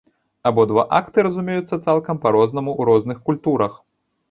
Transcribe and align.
Абодва 0.49 0.85
акты 0.99 1.25
разумеюцца 1.27 1.79
цалкам 1.91 2.15
па-рознаму 2.25 2.71
ў 2.75 2.91
розных 2.91 3.23
культурах. 3.31 3.81